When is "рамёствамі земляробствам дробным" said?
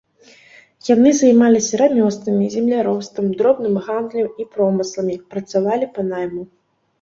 1.81-3.77